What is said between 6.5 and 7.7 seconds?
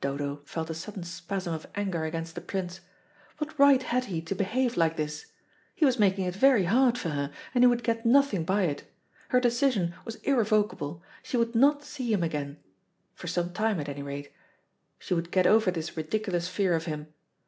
hard for her, and he